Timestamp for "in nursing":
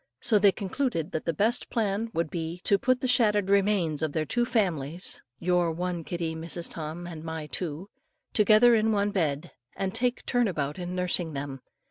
10.79-11.33